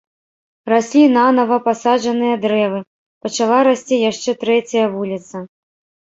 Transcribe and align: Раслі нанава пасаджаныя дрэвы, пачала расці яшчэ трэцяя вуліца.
Раслі 0.71 1.01
нанава 1.17 1.57
пасаджаныя 1.67 2.35
дрэвы, 2.45 2.79
пачала 3.25 3.59
расці 3.67 3.99
яшчэ 4.11 4.31
трэцяя 4.45 4.87
вуліца. 4.95 5.37